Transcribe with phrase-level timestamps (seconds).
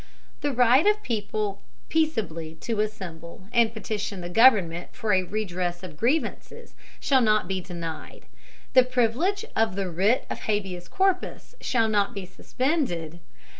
[0.39, 5.83] The right of the people peaceably to assemble and petition the government for a redress
[5.83, 8.25] of grievances shall not be denied.
[8.73, 13.19] The privilege of the writ of habeas corpus shall not be suspended.